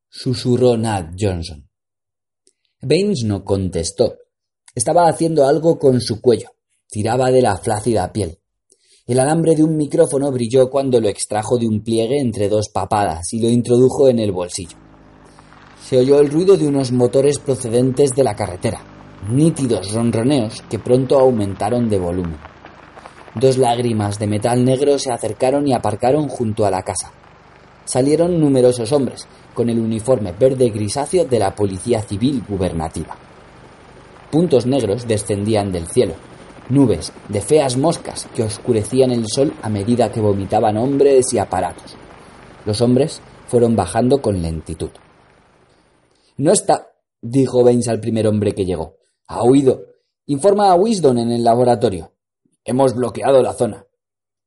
[0.09, 1.67] susurró Nat Johnson.
[2.81, 4.17] Baines no contestó.
[4.75, 6.49] Estaba haciendo algo con su cuello.
[6.87, 8.39] Tiraba de la flácida piel.
[9.07, 13.33] El alambre de un micrófono brilló cuando lo extrajo de un pliegue entre dos papadas
[13.33, 14.77] y lo introdujo en el bolsillo.
[15.81, 18.81] Se oyó el ruido de unos motores procedentes de la carretera
[19.29, 22.37] nítidos ronroneos que pronto aumentaron de volumen.
[23.35, 27.11] Dos lágrimas de metal negro se acercaron y aparcaron junto a la casa.
[27.85, 33.15] Salieron numerosos hombres, con el uniforme verde grisáceo de la Policía Civil Gubernativa.
[34.31, 36.13] Puntos negros descendían del cielo,
[36.69, 41.95] nubes de feas moscas que oscurecían el sol a medida que vomitaban hombres y aparatos.
[42.65, 44.89] Los hombres fueron bajando con lentitud.
[46.37, 48.97] No está, dijo Baines al primer hombre que llegó.
[49.27, 49.81] Ha huido.
[50.27, 52.11] Informa a Wisdom en el laboratorio.
[52.63, 53.85] Hemos bloqueado la zona.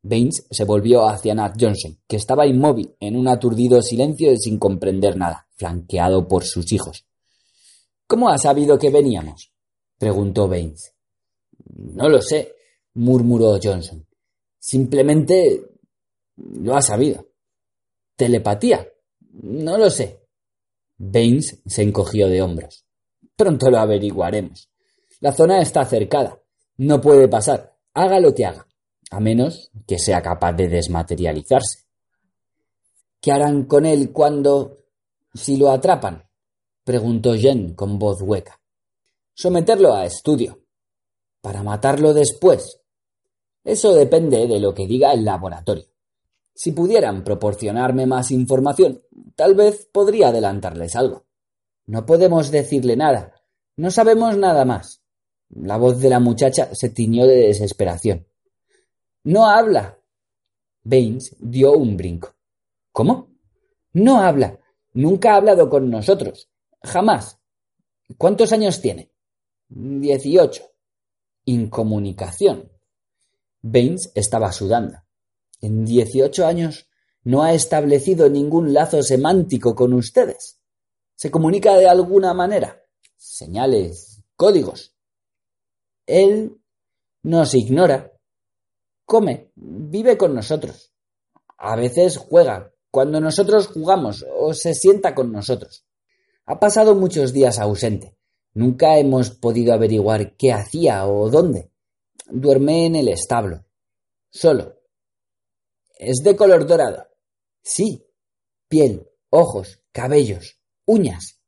[0.02, 5.16] Baines se volvió hacia Nat Johnson, que estaba inmóvil en un aturdido silencio sin comprender
[5.16, 7.06] nada, flanqueado por sus hijos.
[8.06, 9.52] ¿Cómo ha sabido que veníamos?
[9.98, 10.94] preguntó Baines.
[11.80, 12.54] No lo sé,
[12.94, 14.06] murmuró Johnson.
[14.58, 15.62] Simplemente
[16.36, 17.26] lo ha sabido.
[18.16, 18.86] ¿Telepatía?
[19.32, 20.20] No lo sé.
[20.98, 22.84] Baines se encogió de hombros.
[23.34, 24.70] Pronto lo averiguaremos.
[25.20, 26.38] La zona está cercada.
[26.76, 28.66] No puede pasar, haga lo que haga,
[29.10, 31.84] a menos que sea capaz de desmaterializarse.
[33.20, 34.84] ¿Qué harán con él cuando...
[35.34, 36.26] si lo atrapan?
[36.84, 38.60] preguntó Jen con voz hueca.
[39.34, 40.60] Someterlo a estudio.
[41.40, 42.80] ¿Para matarlo después?
[43.64, 45.84] Eso depende de lo que diga el laboratorio.
[46.54, 49.02] Si pudieran proporcionarme más información,
[49.34, 51.24] tal vez podría adelantarles algo.
[51.86, 53.34] No podemos decirle nada.
[53.76, 55.02] No sabemos nada más.
[55.48, 58.26] La voz de la muchacha se tiñó de desesperación.
[59.24, 59.98] No habla.
[60.82, 62.34] Baines dio un brinco.
[62.92, 63.30] ¿Cómo?
[63.92, 64.58] No habla.
[64.92, 66.48] Nunca ha hablado con nosotros.
[66.82, 67.38] Jamás.
[68.16, 69.10] ¿Cuántos años tiene?
[69.68, 70.69] Dieciocho.
[71.44, 72.70] Incomunicación.
[73.62, 74.98] Baines estaba sudando.
[75.60, 76.88] En dieciocho años
[77.22, 80.58] no ha establecido ningún lazo semántico con ustedes.
[81.14, 82.82] ¿Se comunica de alguna manera?
[83.16, 84.94] Señales, códigos.
[86.06, 86.60] Él
[87.22, 88.12] nos ignora.
[89.04, 90.94] Come, vive con nosotros.
[91.58, 95.84] A veces juega, cuando nosotros jugamos, o se sienta con nosotros.
[96.46, 98.16] Ha pasado muchos días ausente.
[98.54, 101.70] Nunca hemos podido averiguar qué hacía o dónde.
[102.26, 103.64] Duerme en el establo.
[104.30, 104.80] Solo.
[105.98, 107.06] Es de color dorado.
[107.62, 108.06] Sí.
[108.68, 111.40] Piel, ojos, cabellos, uñas.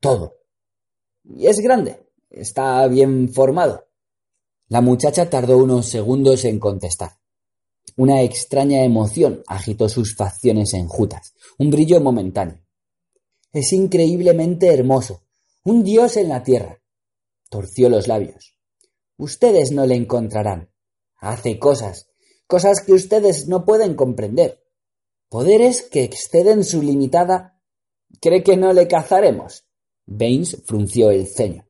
[0.00, 0.36] Todo.
[1.24, 2.06] Y es grande.
[2.30, 3.88] Está bien formado.
[4.68, 7.18] La muchacha tardó unos segundos en contestar.
[7.96, 12.60] Una extraña emoción agitó sus facciones enjutas, un brillo momentáneo.
[13.52, 15.22] Es increíblemente hermoso,
[15.66, 16.80] un dios en la tierra.
[17.50, 18.56] Torció los labios.
[19.16, 20.70] Ustedes no le encontrarán.
[21.16, 22.08] Hace cosas,
[22.46, 24.62] cosas que ustedes no pueden comprender.
[25.28, 27.60] Poderes que exceden su limitada.
[28.20, 29.64] ¿Cree que no le cazaremos?
[30.06, 31.66] Baines frunció el ceño.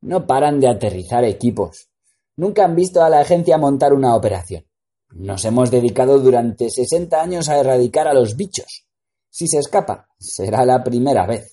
[0.00, 1.90] No paran de aterrizar equipos.
[2.34, 4.66] Nunca han visto a la agencia montar una operación.
[5.10, 8.88] Nos hemos dedicado durante sesenta años a erradicar a los bichos.
[9.30, 11.51] Si se escapa, será la primera vez.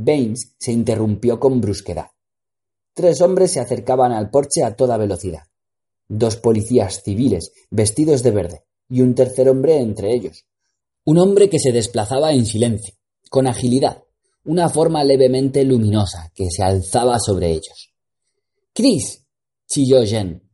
[0.00, 2.12] Baines se interrumpió con brusquedad.
[2.94, 5.42] Tres hombres se acercaban al porche a toda velocidad.
[6.06, 10.44] Dos policías civiles, vestidos de verde, y un tercer hombre entre ellos.
[11.04, 12.94] Un hombre que se desplazaba en silencio,
[13.28, 14.04] con agilidad,
[14.44, 17.92] una forma levemente luminosa que se alzaba sobre ellos.
[18.72, 19.26] Chris,
[19.66, 20.48] chilló Jen.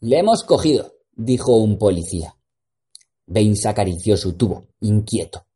[0.00, 2.36] Le hemos cogido, dijo un policía.
[3.26, 5.46] Baines acarició su tubo, inquieto.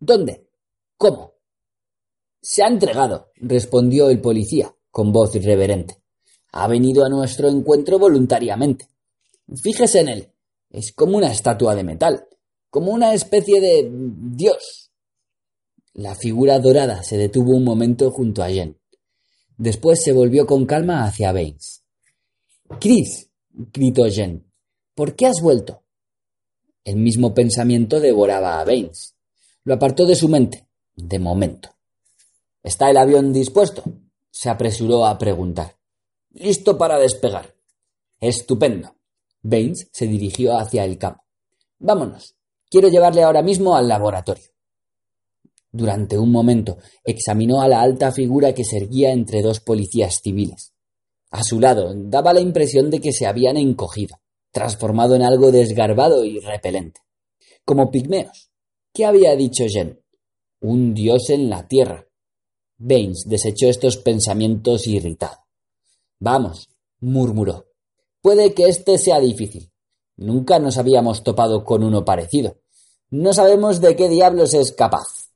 [0.00, 0.48] ¿Dónde?
[0.96, 1.37] ¿Cómo?
[2.50, 5.98] Se ha entregado, respondió el policía, con voz irreverente.
[6.52, 8.88] Ha venido a nuestro encuentro voluntariamente.
[9.54, 10.32] Fíjese en él.
[10.70, 12.26] Es como una estatua de metal,
[12.70, 14.90] como una especie de dios.
[15.92, 18.80] La figura dorada se detuvo un momento junto a Jen.
[19.58, 21.84] Después se volvió con calma hacia Baines.
[22.80, 24.50] Chris, gritó Jen,
[24.94, 25.82] ¿por qué has vuelto?
[26.82, 29.16] El mismo pensamiento devoraba a Baines.
[29.64, 31.77] Lo apartó de su mente, de momento.
[32.62, 33.84] ¿Está el avión dispuesto?
[34.30, 35.76] se apresuró a preguntar.
[36.30, 37.54] Listo para despegar.
[38.20, 38.94] Estupendo.
[39.42, 41.24] Baines se dirigió hacia el campo.
[41.78, 42.36] Vámonos.
[42.70, 44.44] Quiero llevarle ahora mismo al laboratorio.
[45.70, 50.72] Durante un momento examinó a la alta figura que se erguía entre dos policías civiles.
[51.30, 54.16] A su lado daba la impresión de que se habían encogido,
[54.50, 57.00] transformado en algo desgarbado y repelente.
[57.64, 58.50] Como pigmeos.
[58.92, 60.00] ¿Qué había dicho Jen?
[60.60, 62.07] Un dios en la tierra.
[62.78, 65.38] Baines desechó estos pensamientos irritado.
[66.20, 66.68] Vamos,
[67.00, 67.66] murmuró.
[68.22, 69.70] Puede que este sea difícil.
[70.16, 72.58] Nunca nos habíamos topado con uno parecido.
[73.10, 75.27] No sabemos de qué diablos es capaz.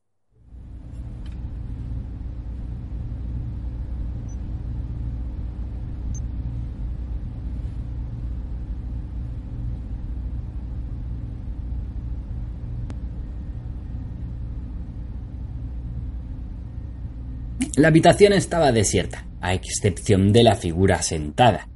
[17.77, 21.69] La habitación estaba desierta, a excepción de la figura sentada.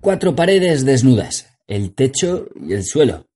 [0.00, 3.28] Cuatro paredes desnudas, el techo y el suelo.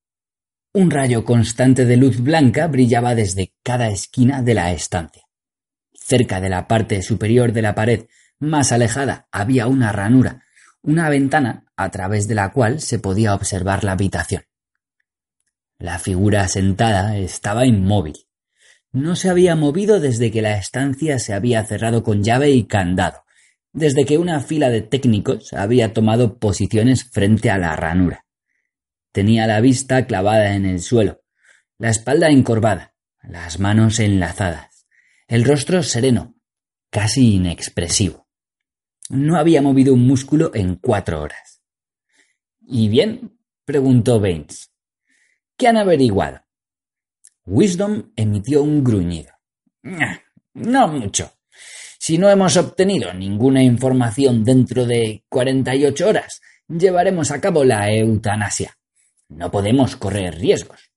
[0.73, 5.23] Un rayo constante de luz blanca brillaba desde cada esquina de la estancia.
[5.93, 8.07] Cerca de la parte superior de la pared
[8.39, 10.45] más alejada había una ranura,
[10.83, 14.45] una ventana a través de la cual se podía observar la habitación.
[15.79, 18.27] La figura sentada estaba inmóvil.
[18.93, 23.25] No se había movido desde que la estancia se había cerrado con llave y candado,
[23.73, 28.27] desde que una fila de técnicos había tomado posiciones frente a la ranura.
[29.13, 31.23] Tenía la vista clavada en el suelo,
[31.79, 34.87] la espalda encorvada, las manos enlazadas,
[35.29, 36.35] el rostro sereno,
[36.91, 38.27] casi inexpresivo.
[39.09, 41.63] No había movido un músculo en cuatro horas.
[42.61, 43.39] ¿Y bien?
[43.65, 44.73] preguntó Baines.
[45.57, 46.41] ¿Qué han averiguado?
[47.53, 49.33] Wisdom emitió un gruñido.
[50.55, 51.33] No mucho.
[51.99, 57.65] Si no hemos obtenido ninguna información dentro de cuarenta y ocho horas, llevaremos a cabo
[57.65, 58.79] la eutanasia.
[59.29, 60.93] No podemos correr riesgos.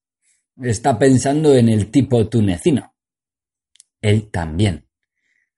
[0.61, 2.93] Está pensando en el tipo tunecino.
[3.99, 4.87] Él también.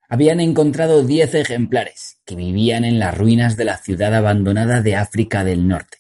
[0.08, 5.44] Habían encontrado diez ejemplares que vivían en las ruinas de la ciudad abandonada de África
[5.44, 5.98] del Norte.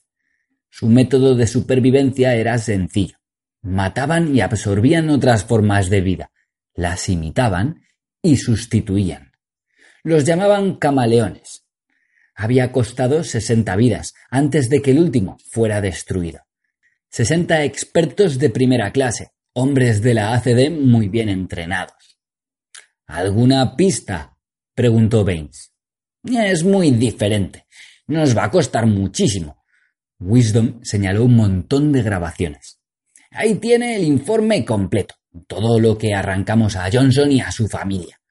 [0.69, 3.17] Su método de supervivencia era sencillo.
[3.65, 6.31] Mataban y absorbían otras formas de vida,
[6.75, 7.81] las imitaban
[8.21, 9.31] y sustituían.
[10.03, 11.65] Los llamaban camaleones.
[12.35, 16.41] Había costado sesenta vidas antes de que el último fuera destruido.
[17.09, 22.19] Sesenta expertos de primera clase, hombres de la ACD muy bien entrenados.
[23.07, 24.37] ¿Alguna pista?
[24.75, 25.73] preguntó Baines.
[26.23, 27.65] Es muy diferente.
[28.05, 29.65] Nos va a costar muchísimo.
[30.19, 32.74] Wisdom señaló un montón de grabaciones.
[33.37, 35.15] Ahí tiene el informe completo,
[35.45, 38.21] todo lo que arrancamos a Johnson y a su familia.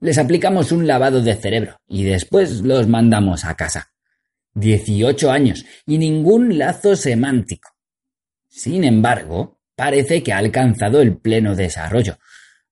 [0.00, 3.92] Les aplicamos un lavado de cerebro y después los mandamos a casa.
[4.54, 7.68] Dieciocho años y ningún lazo semántico.
[8.48, 12.16] Sin embargo, parece que ha alcanzado el pleno desarrollo.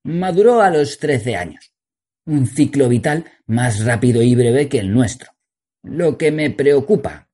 [0.01, 1.71] Maduró a los trece años.
[2.25, 5.31] Un ciclo vital más rápido y breve que el nuestro.
[5.83, 7.29] Lo que me preocupa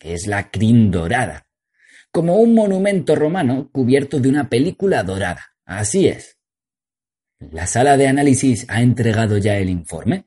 [0.00, 1.45] es la crin dorada,
[2.16, 5.54] como un monumento romano cubierto de una película dorada.
[5.66, 6.38] Así es.
[7.38, 10.24] La sala de análisis ha entregado ya el informe.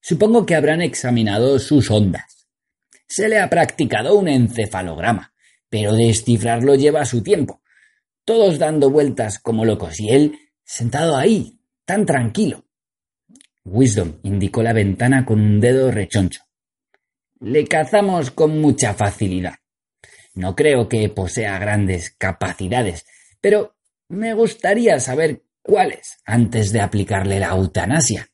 [0.00, 2.48] Supongo que habrán examinado sus ondas.
[3.06, 5.34] Se le ha practicado un encefalograma,
[5.68, 7.60] pero descifrarlo lleva su tiempo.
[8.24, 12.64] Todos dando vueltas como locos y él sentado ahí, tan tranquilo.
[13.62, 16.40] Wisdom indicó la ventana con un dedo rechoncho.
[17.40, 19.56] Le cazamos con mucha facilidad.
[20.36, 23.06] No creo que posea grandes capacidades,
[23.40, 23.74] pero
[24.08, 28.28] me gustaría saber cuáles antes de aplicarle la eutanasia.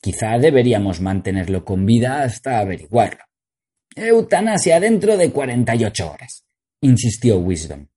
[0.00, 3.24] Quizá deberíamos mantenerlo con vida hasta averiguarlo.
[3.96, 6.46] Eutanasia dentro de cuarenta y ocho horas,
[6.80, 7.88] insistió Wisdom.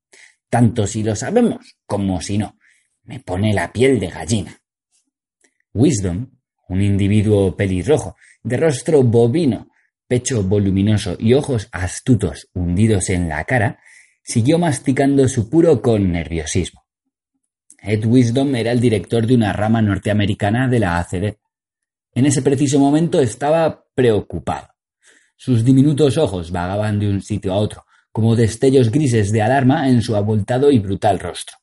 [0.50, 2.58] Tanto si lo sabemos como si no.
[3.04, 4.60] Me pone la piel de gallina.
[5.74, 6.32] Wisdom,
[6.70, 9.70] un individuo pelirrojo, de rostro bovino,
[10.10, 13.80] pecho voluminoso y ojos astutos hundidos en la cara,
[14.24, 16.84] siguió masticando su puro con nerviosismo.
[17.82, 21.38] Ed Wisdom era el director de una rama norteamericana de la ACD.
[22.14, 24.70] En ese preciso momento estaba preocupado.
[25.38, 30.02] Sus diminutos ojos vagaban de un sitio a otro, como destellos grises de alarma en
[30.02, 31.58] su abultado y brutal rostro.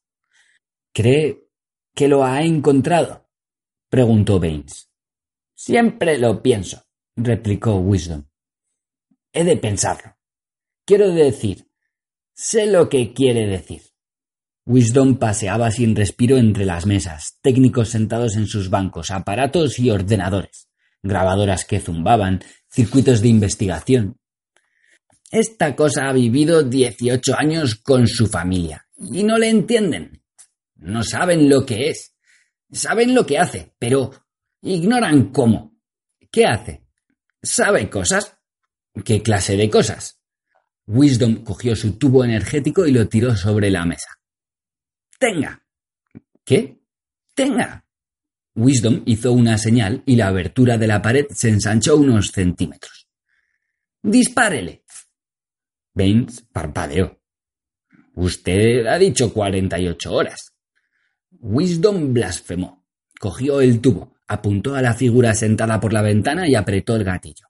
[0.95, 1.49] ¿Cree
[1.95, 3.29] que lo ha encontrado?
[3.91, 4.89] preguntó Baines.
[5.55, 6.85] Siempre lo pienso,
[7.17, 8.25] replicó Wisdom.
[9.37, 10.17] He de pensarlo.
[10.87, 11.69] Quiero decir,
[12.33, 13.83] sé lo que quiere decir.
[14.65, 20.71] Wisdom paseaba sin respiro entre las mesas, técnicos sentados en sus bancos, aparatos y ordenadores,
[21.03, 24.19] grabadoras que zumbaban, circuitos de investigación.
[25.31, 30.25] Esta cosa ha vivido dieciocho años con su familia y no le entienden.
[30.77, 32.17] No saben lo que es.
[32.73, 34.13] Saben lo que hace, pero
[34.63, 35.77] ignoran cómo.
[36.33, 36.87] ¿Qué hace?
[37.43, 38.36] ¿Sabe cosas?
[39.05, 40.19] ¿Qué clase de cosas?
[40.87, 44.09] Wisdom cogió su tubo energético y lo tiró sobre la mesa.
[45.19, 45.63] Tenga.
[46.45, 46.79] ¿Qué?
[47.35, 47.85] Tenga.
[48.55, 53.09] Wisdom hizo una señal y la abertura de la pared se ensanchó unos centímetros.
[54.03, 54.85] Dispárele.
[55.93, 57.21] Baines parpadeó.
[58.15, 60.55] Usted ha dicho cuarenta y ocho horas.
[61.41, 62.87] Wisdom blasfemó.
[63.19, 67.47] Cogió el tubo, apuntó a la figura sentada por la ventana y apretó el gatillo.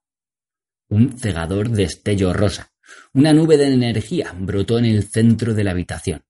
[0.89, 2.73] Un cegador destello rosa.
[3.13, 6.25] Una nube de energía brotó en el centro de la habitación.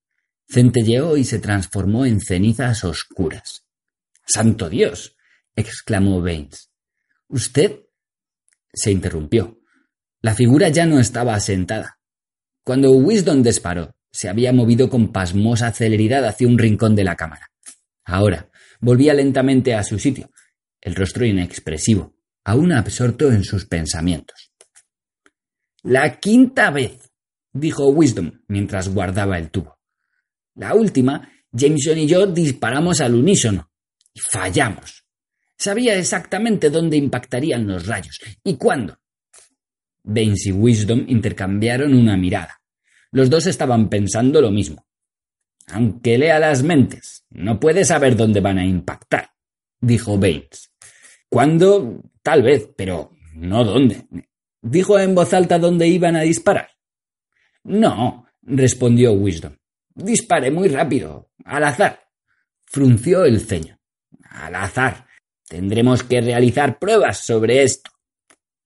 [0.49, 3.67] Centelleó y se transformó en cenizas oscuras.
[4.27, 5.17] ¡Santo Dios!
[5.55, 6.71] exclamó Baines.
[7.29, 7.81] ¿Usted?
[8.73, 9.59] se interrumpió.
[10.21, 11.99] La figura ya no estaba sentada.
[12.63, 17.51] Cuando Wisdom disparó, se había movido con pasmosa celeridad hacia un rincón de la cámara.
[18.05, 18.51] Ahora
[18.81, 20.31] volvía lentamente a su sitio,
[20.81, 24.46] el rostro inexpresivo, aún absorto en sus pensamientos.
[25.87, 27.13] La quinta vez,
[27.53, 29.79] dijo Wisdom mientras guardaba el tubo.
[30.57, 33.71] La última, Jameson y yo disparamos al unísono
[34.13, 35.05] y fallamos.
[35.57, 38.99] Sabía exactamente dónde impactarían los rayos y cuándo.
[40.03, 42.61] Baines y Wisdom intercambiaron una mirada.
[43.13, 44.89] Los dos estaban pensando lo mismo.
[45.69, 49.31] Aunque lea las mentes, no puede saber dónde van a impactar,
[49.81, 50.73] dijo Baines.
[51.29, 52.03] ¿Cuándo?
[52.25, 54.05] Tal vez, pero no dónde.
[54.69, 56.71] ¿Dijo en voz alta dónde iban a disparar?
[57.63, 59.55] No, respondió Wisdom.
[59.95, 62.01] Dispare muy rápido, al azar.
[62.65, 63.79] Frunció el ceño.
[64.29, 65.07] Al azar.
[65.49, 67.93] Tendremos que realizar pruebas sobre esto.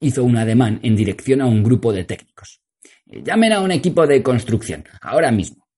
[0.01, 2.63] Hizo un ademán en dirección a un grupo de técnicos.
[3.05, 5.69] Llamen a un equipo de construcción, ahora mismo.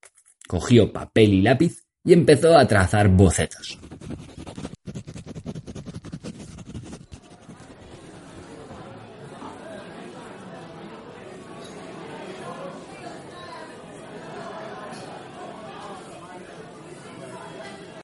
[0.46, 3.76] Cogió papel y lápiz y empezó a trazar bocetos.